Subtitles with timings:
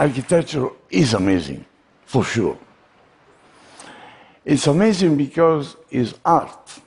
[0.00, 1.62] architecture is amazing,
[2.06, 2.56] for sure.
[4.42, 6.80] It's amazing because it's art.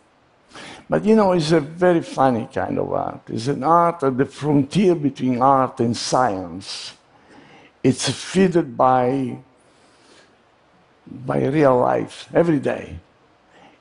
[0.90, 3.22] But you know, it's a very funny kind of art.
[3.28, 6.94] It's an art at the frontier between art and science.
[7.84, 9.38] It's fed by,
[11.06, 12.98] by real life every day.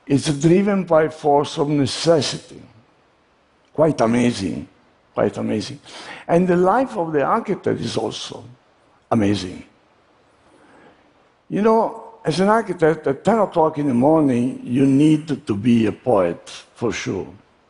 [0.05, 2.61] It's driven by force of necessity.
[3.73, 4.67] Quite amazing,
[5.15, 5.79] quite amazing.
[6.27, 8.43] And the life of the architect is also
[9.13, 9.63] amazing.
[11.47, 11.83] You know,
[12.25, 16.49] as an architect, at 10 o'clock in the morning, you need to be a poet,
[16.73, 17.27] for sure.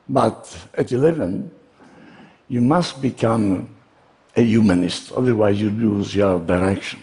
[0.07, 0.39] But
[0.73, 1.51] at 11,
[2.47, 3.69] you must become
[4.35, 6.99] a humanist, otherwise, you lose your direction.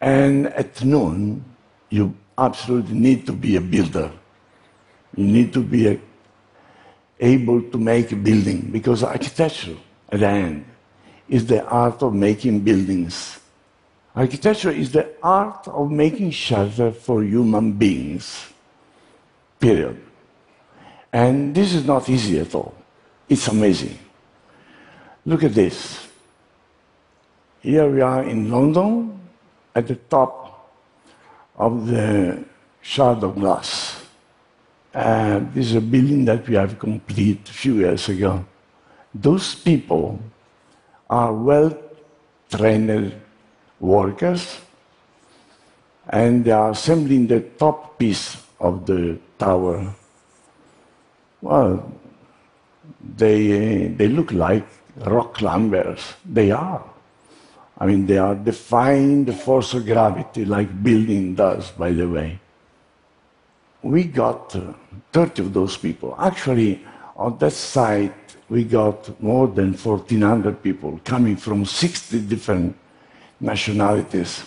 [0.00, 1.44] And at noon,
[1.88, 4.10] you absolutely need to be a builder.
[5.16, 6.00] You need to be a,
[7.20, 9.76] able to make a building, because architecture,
[10.10, 10.64] at the end,
[11.28, 13.40] is the art of making buildings
[14.14, 18.52] Architecture is the art of making shelter for human beings.
[19.58, 20.00] Period.
[21.12, 22.74] And this is not easy at all.
[23.28, 23.98] It's amazing.
[25.24, 26.08] Look at this.
[27.60, 29.18] Here we are in London
[29.74, 30.68] at the top
[31.56, 32.44] of the
[32.82, 34.02] Shard of Glass.
[34.92, 38.44] And this is a building that we have completed a few years ago.
[39.14, 40.20] Those people
[41.12, 41.70] are well
[42.48, 43.12] trained
[43.78, 44.58] workers,
[46.08, 49.92] and they are assembling the top piece of the tower.
[51.42, 51.92] Well,
[53.16, 54.66] they, they look like
[55.04, 56.00] rock climbers.
[56.24, 56.82] They are.
[57.76, 62.38] I mean, they are defying the force of gravity like building does, by the way.
[63.82, 64.72] We got uh,
[65.12, 66.14] 30 of those people.
[66.18, 66.84] Actually,
[67.16, 68.14] on that site,
[68.52, 72.76] we got more than 1,400 people coming from 60 different
[73.40, 74.44] nationalities.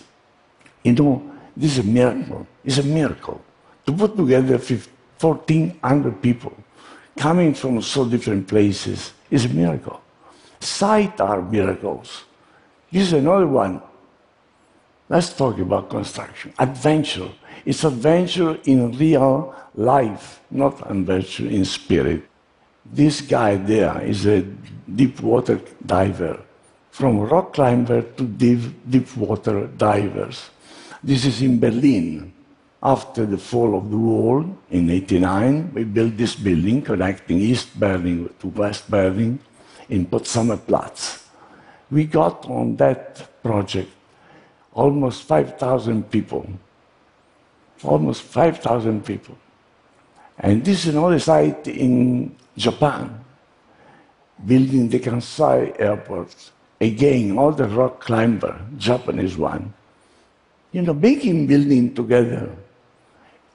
[0.83, 2.45] You know, this is a miracle.
[2.63, 3.41] It's a miracle.
[3.87, 6.53] To put together 1,400 people
[7.17, 9.99] coming from so different places is a miracle.
[10.59, 12.25] Site are miracles.
[12.91, 13.81] This is another one.
[15.09, 16.53] Let's talk about construction.
[16.59, 17.29] Adventure.
[17.65, 22.21] It's adventure in real life, not adventure in spirit.
[22.85, 24.41] This guy there is a
[24.85, 26.39] deep water diver
[26.91, 30.49] from rock climber to deep, deep water divers.
[31.03, 32.31] This is in Berlin.
[32.83, 38.29] After the fall of the wall in 89, we built this building connecting East Berlin
[38.39, 39.39] to West Berlin
[39.89, 41.27] in Potsdamer Platz.
[41.89, 43.89] We got on that project
[44.75, 46.45] almost 5,000 people.
[47.83, 49.37] Almost 5,000 people.
[50.37, 53.23] And this is another site in Japan,
[54.45, 59.73] building the Kansai airport again, all the rock climber, Japanese one,
[60.71, 62.49] you know, making building together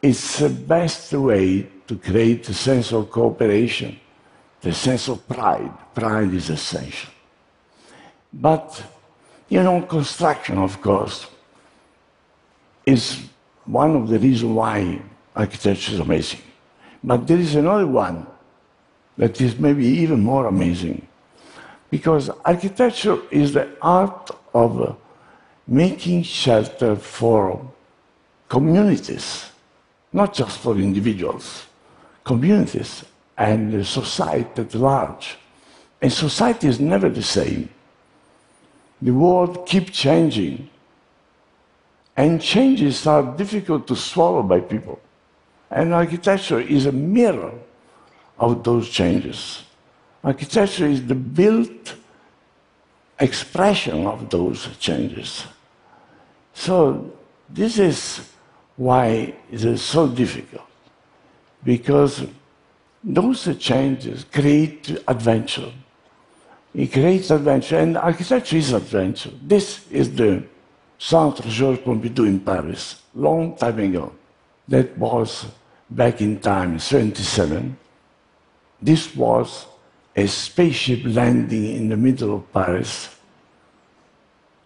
[0.00, 3.98] is the best way to create a sense of cooperation,
[4.62, 5.72] the sense of pride.
[5.94, 7.10] Pride is essential.
[8.32, 8.82] But,
[9.48, 11.26] you know, construction, of course,
[12.86, 13.20] is
[13.66, 15.02] one of the reasons why
[15.36, 16.40] architecture is amazing.
[17.02, 18.26] But there is another one
[19.20, 21.06] that is maybe even more amazing.
[21.90, 24.96] Because architecture is the art of
[25.68, 27.60] making shelter for
[28.48, 29.50] communities,
[30.10, 31.66] not just for individuals,
[32.24, 33.04] communities
[33.36, 35.36] and society at large.
[36.00, 37.68] And society is never the same.
[39.02, 40.70] The world keeps changing.
[42.16, 44.98] And changes are difficult to swallow by people.
[45.70, 47.52] And architecture is a mirror
[48.40, 49.62] of those changes.
[50.24, 51.94] Architecture is the built
[53.20, 55.44] expression of those changes.
[56.54, 57.12] So
[57.48, 58.28] this is
[58.76, 60.66] why it is so difficult,
[61.62, 62.24] because
[63.04, 65.70] those changes create adventure.
[66.74, 69.32] It creates adventure, and architecture is adventure.
[69.42, 70.44] This is the
[70.98, 74.12] Centre Georges Pompidou in Paris, long time ago.
[74.68, 75.46] That was
[75.90, 77.76] back in time, 77.
[78.82, 79.66] This was
[80.16, 83.14] a spaceship landing in the middle of Paris,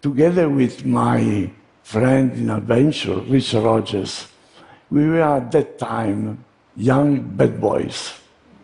[0.01, 1.51] together with my
[1.83, 4.29] friend in adventure, Richard Rogers.
[4.91, 6.45] We were at that time
[6.77, 8.15] young bad boys,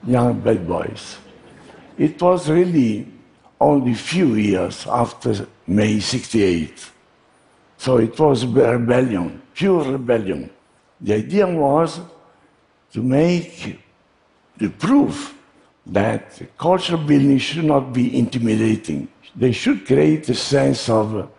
[0.06, 1.16] young bad boys.
[1.98, 3.06] It was really
[3.60, 6.90] only a few years after May 68.
[7.76, 10.50] So it was rebellion, pure rebellion.
[11.00, 12.00] The idea was
[12.92, 13.78] to make
[14.56, 15.34] the proof
[15.86, 19.08] that cultural building should not be intimidating.
[19.34, 21.30] They should create a sense of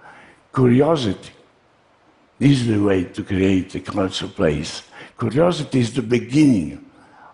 [0.54, 1.32] curiosity.
[2.40, 4.84] This is the way to create a cultural place.
[5.20, 6.84] Curiosity is the beginning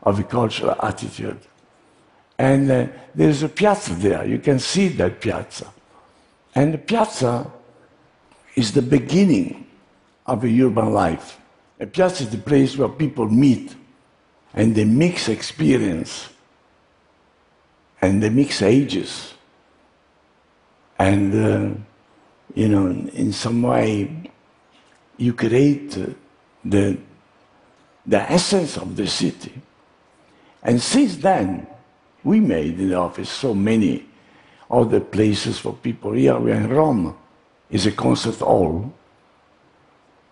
[0.04, 1.40] of a cultural attitude.
[2.38, 4.26] And uh, there's a piazza there.
[4.26, 5.68] You can see that piazza.
[6.54, 7.50] And the piazza
[8.56, 9.68] is the beginning
[10.26, 11.40] of a urban life.
[11.80, 13.76] A piazza is the place where people meet
[14.54, 16.30] and they mix experience
[18.02, 19.34] and they mix ages.
[21.00, 21.76] And, uh,
[22.56, 24.32] you know, in some way,
[25.18, 26.08] you create uh,
[26.64, 26.98] the,
[28.06, 29.54] the essence of the city.
[30.64, 31.68] And since then,
[32.24, 34.06] we made in the office so many
[34.70, 36.12] other places for people.
[36.14, 37.16] Here we are in Rome,
[37.70, 38.94] is a concert hall,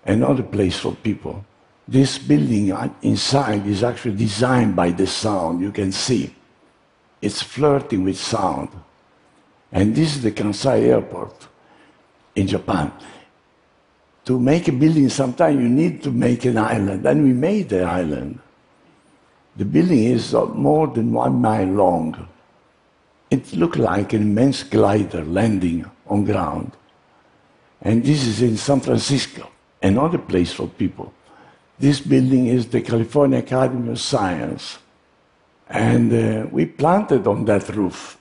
[0.04, 1.46] another place for people.
[1.88, 6.34] This building inside is actually designed by the sound, you can see.
[7.26, 8.70] It's flirting with sound.
[9.72, 11.48] And this is the Kansai airport
[12.36, 12.92] in Japan.
[14.26, 17.82] To make a building, sometimes you need to make an island, and we made the
[17.82, 18.38] island.
[19.56, 22.28] The building is more than one mile long.
[23.32, 26.74] It looked like an immense glider landing on ground.
[27.82, 29.50] And this is in San Francisco,
[29.82, 31.12] another place for people.
[31.80, 34.78] This building is the California Academy of Science.
[35.70, 38.18] And uh, we planted on that roof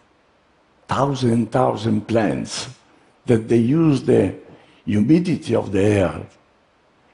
[0.89, 2.69] thousand, thousand plants
[3.27, 4.35] that they use the
[4.85, 6.27] humidity of the air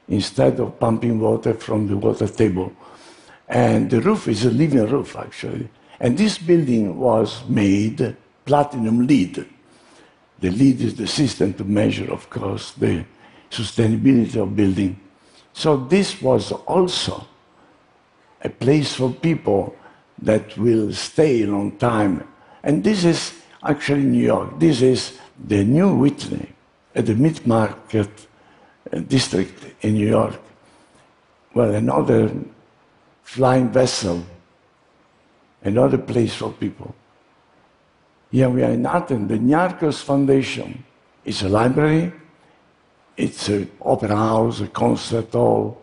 [0.07, 2.71] instead of pumping water from the water table.
[3.47, 5.69] And the roof is a living roof, actually.
[5.99, 9.45] And this building was made platinum LEED.
[10.39, 13.05] The LEED is the system to measure, of course, the
[13.49, 14.99] sustainability of building.
[15.53, 17.27] So this was also
[18.41, 19.75] a place for people
[20.21, 22.27] that will stay a long time.
[22.63, 23.33] And this is
[23.63, 24.59] actually New York.
[24.59, 26.49] This is the new Whitney
[26.95, 28.09] at the Mid Market
[28.91, 30.39] uh, district in New York.
[31.53, 32.31] Well, another
[33.23, 34.23] flying vessel,
[35.63, 36.93] another place for people.
[38.31, 39.27] Here we are in Athens.
[39.29, 40.83] The Niarchos Foundation
[41.25, 42.13] is a library,
[43.17, 45.80] it's an opera house, a concert hall,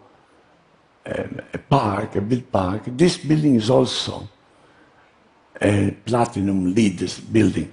[1.08, 2.82] a park, a big park.
[2.87, 4.28] This building is also
[5.60, 7.70] a platinum LEED building.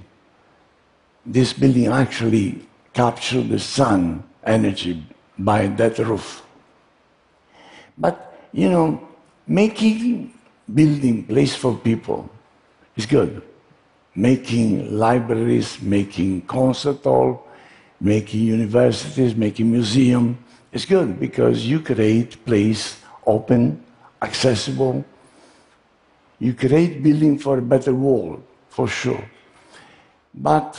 [1.26, 5.06] This building actually captured the sun energy
[5.38, 6.44] by that roof.
[7.98, 9.08] But, you know,
[9.48, 10.34] making
[10.74, 12.30] building place for people
[12.96, 13.42] is good.
[14.16, 17.46] Making libraries, making concert hall,
[18.00, 20.38] making universities, making museum
[20.72, 23.84] is good because you create place open,
[24.22, 25.04] accessible.
[26.40, 29.24] You create building for a better world, for sure.
[30.34, 30.78] But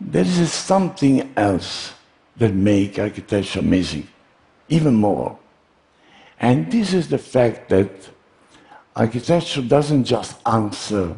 [0.00, 1.92] there is something else
[2.36, 4.08] that make architecture amazing,
[4.68, 5.38] even more.
[6.40, 7.90] And this is the fact that
[8.96, 11.14] architecture doesn't just answer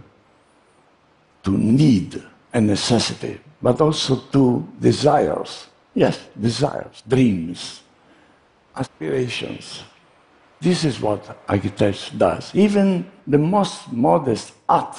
[1.44, 2.22] to need
[2.52, 5.69] and necessity, but also to desires.
[5.94, 7.83] Yes, desires, dreams,
[8.76, 9.84] aspirations.
[10.60, 12.54] This is what architecture does.
[12.54, 14.96] Even the most modest art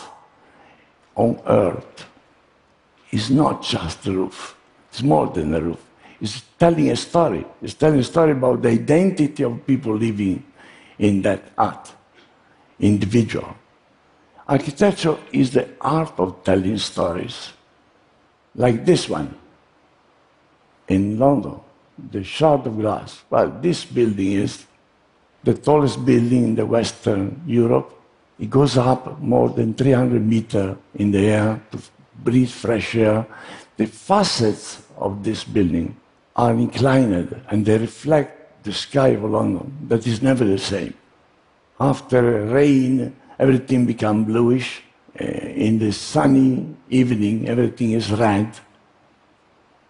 [1.15, 2.05] on earth
[3.11, 4.55] is not just a roof,
[4.89, 5.81] it's more than a roof.
[6.21, 7.45] It's telling a story.
[7.61, 10.43] It's telling a story about the identity of people living
[10.99, 11.93] in that art,
[12.79, 13.55] individual.
[14.47, 17.53] Architecture is the art of telling stories,
[18.55, 19.33] like this one
[20.87, 21.59] in London
[22.11, 23.23] the Shard of Glass.
[23.29, 24.65] Well, this building is
[25.43, 27.93] the tallest building in the Western Europe.
[28.39, 31.79] It goes up more than 300 meters in the air to
[32.23, 33.25] breathe fresh air.
[33.77, 35.95] The facets of this building
[36.35, 40.93] are inclined and they reflect the sky of London that is never the same.
[41.79, 44.81] After rain, everything becomes bluish.
[45.19, 48.49] Uh, in the sunny evening, everything is red.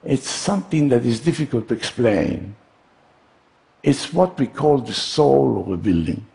[0.05, 2.55] It's something that is difficult to explain.
[3.81, 6.25] It's what we call the soul of a building.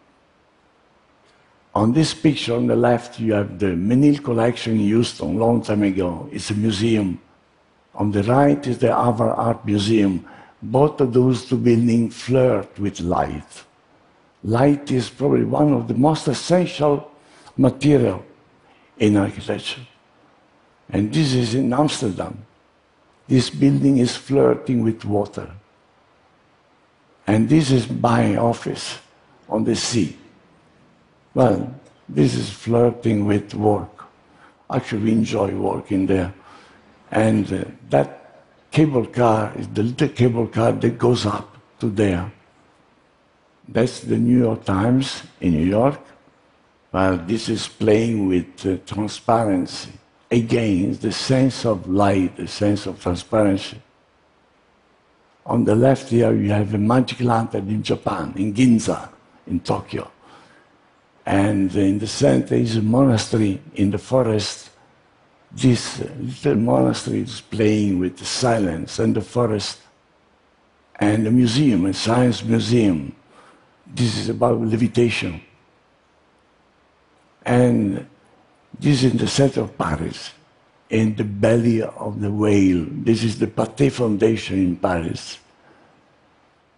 [1.73, 5.85] On this picture on the left, you have the Menil collection in Houston, long time
[5.85, 6.29] ago.
[6.33, 7.21] It's a museum.
[7.95, 10.25] On the right is the Harvard Art Museum.
[10.61, 13.65] Both of those two buildings flirt with light.
[14.43, 17.09] Light is probably one of the most essential
[17.57, 18.25] material
[18.99, 19.87] in architecture.
[20.89, 22.47] And this is in Amsterdam.
[23.31, 25.49] This building is flirting with water.
[27.29, 28.99] And this is my office
[29.49, 30.17] on the sea.
[31.33, 31.73] Well,
[32.09, 34.05] this is flirting with work.
[34.69, 36.35] Actually, we enjoy working there.
[37.13, 42.33] And uh, that cable car is the little cable car that goes up to there.
[43.69, 46.01] That's the New York Times in New York.
[46.91, 50.00] Well, this is playing with uh, transparency.
[50.31, 53.83] Again, the sense of light, the sense of transparency.
[55.45, 59.09] On the left here, you have a magic lantern in Japan, in Ginza,
[59.49, 60.09] in Tokyo.
[61.27, 64.71] And in the center is a monastery in the forest.
[65.51, 69.81] This little monastery is playing with the silence and the forest.
[71.01, 73.17] And a museum, a science museum.
[73.87, 75.41] This is about levitation.
[77.45, 78.07] And
[78.79, 80.31] this is in the center of Paris,
[80.89, 82.87] in the belly of the whale.
[82.89, 85.39] This is the Pathé Foundation in Paris.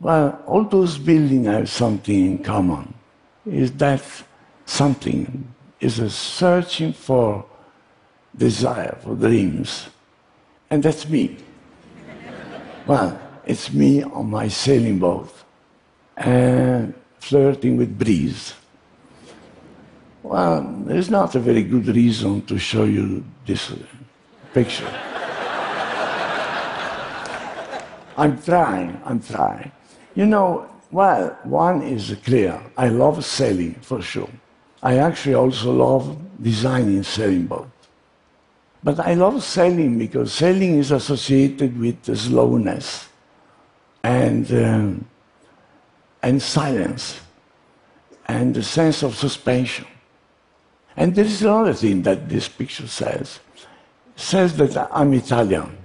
[0.01, 2.95] Well, all those buildings have something in common.
[3.47, 4.03] Is that
[4.67, 5.47] something
[5.81, 7.45] is a searching for
[8.37, 9.89] desire, for dreams.
[10.71, 11.37] And that's me.
[12.87, 15.33] well, it's me on my sailing boat
[16.17, 18.55] and flirting with breeze.
[20.23, 23.73] Well, there's not a very good reason to show you this
[24.55, 24.89] picture.
[28.17, 29.73] I'm trying, I'm trying.
[30.15, 32.61] You know, well, one is clear.
[32.77, 34.29] I love sailing for sure.
[34.83, 37.71] I actually also love designing sailing boats.
[38.85, 43.09] But I love sailing because sailing is associated with slowness
[44.03, 45.07] and, um,
[46.23, 47.21] and silence
[48.27, 49.87] and the sense of suspension.
[50.97, 53.41] And there is another thing that this picture says.
[53.57, 55.77] It says that I'm Italian.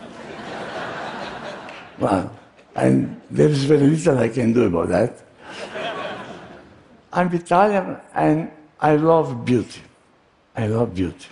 [1.98, 2.32] well,
[2.74, 5.18] and there is very little I can do about that.
[7.12, 9.82] I'm Italian and I love beauty.
[10.56, 11.28] I love beauty.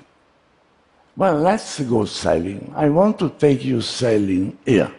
[1.16, 2.72] Well, let's go sailing.
[2.76, 4.92] I want to take you sailing here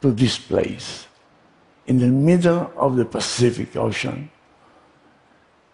[0.00, 1.06] to this place
[1.86, 4.30] in the middle of the Pacific Ocean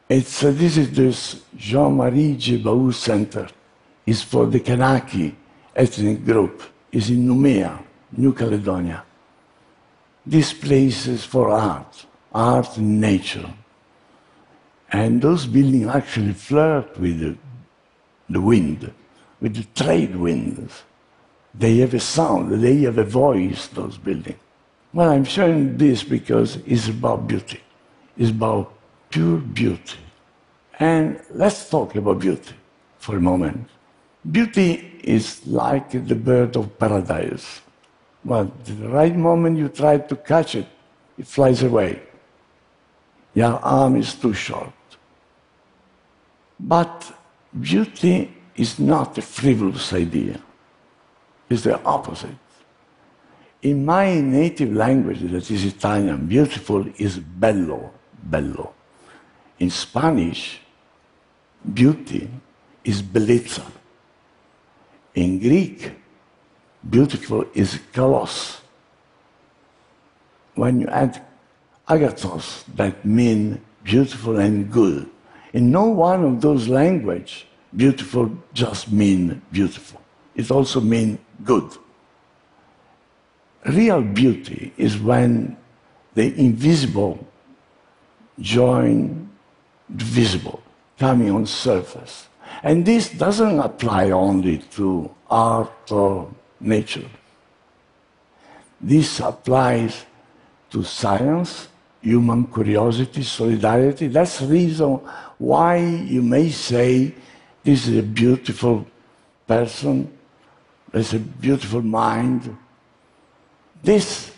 [0.08, 3.48] it's, uh, this is the Jean-Marie Tjibaou Center.
[4.06, 5.34] It's for the Kanaki
[5.74, 6.62] ethnic group.
[6.92, 7.82] It's in Noumea,
[8.16, 9.02] New Caledonia.
[10.26, 13.50] This place is for art, art and nature.
[14.92, 17.36] And those buildings actually flirt with the,
[18.30, 18.92] the wind,
[19.40, 20.82] with the trade winds.
[21.54, 24.38] They have a sound, they have a voice, those buildings.
[24.92, 27.60] Well, I'm showing this because it's about beauty.
[28.16, 28.73] It's about
[29.14, 29.98] pure beauty.
[30.80, 32.54] And let's talk about beauty
[32.98, 33.68] for a moment.
[34.28, 34.70] Beauty
[35.04, 37.60] is like the bird of paradise.
[38.24, 40.66] But the right moment you try to catch it,
[41.16, 42.02] it flies away.
[43.34, 44.74] Your arm is too short.
[46.58, 46.96] But
[47.70, 48.16] beauty
[48.56, 50.40] is not a frivolous idea.
[51.48, 52.44] It's the opposite.
[53.62, 57.92] In my native language, that is Italian, beautiful is bello,
[58.24, 58.74] bello.
[59.58, 60.60] In Spanish,
[61.72, 62.28] beauty
[62.84, 63.64] is bellezza.
[65.14, 65.92] In Greek,
[66.88, 68.60] beautiful is kalos.
[70.54, 71.22] When you add
[71.88, 75.08] agathos, that means beautiful and good.
[75.52, 77.44] In no one of those languages,
[77.74, 80.00] beautiful just mean beautiful.
[80.34, 81.70] It also means good.
[83.66, 85.56] Real beauty is when
[86.14, 87.24] the invisible
[88.40, 89.23] join
[89.88, 90.62] visible
[90.98, 92.28] coming on surface.
[92.62, 97.08] And this doesn't apply only to art or nature.
[98.80, 100.04] This applies
[100.70, 101.68] to science,
[102.00, 104.08] human curiosity, solidarity.
[104.08, 105.00] That's the reason
[105.38, 107.14] why you may say
[107.62, 108.86] this is a beautiful
[109.46, 110.10] person,
[110.92, 112.56] there's a beautiful mind.
[113.82, 114.32] This,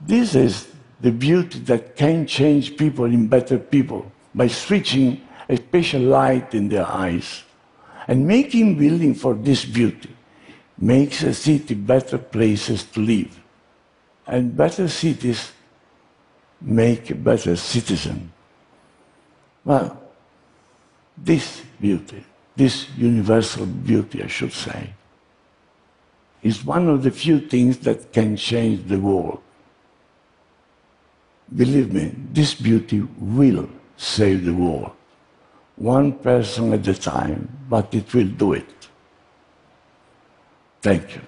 [0.00, 0.68] this is
[1.00, 6.68] the beauty that can change people in better people by switching a special light in
[6.68, 7.42] their eyes.
[8.06, 10.10] And making building for this beauty
[10.78, 13.38] makes a city better places to live.
[14.26, 15.52] And better cities
[16.60, 18.32] make a better citizen.
[19.64, 20.00] Well,
[21.16, 22.24] this beauty,
[22.56, 24.94] this universal beauty, I should say,
[26.42, 29.42] is one of the few things that can change the world.
[31.54, 33.68] Believe me, this beauty will
[34.00, 34.92] save the world
[35.80, 38.88] one person at a time, but it will do it.
[40.82, 41.22] Thank you.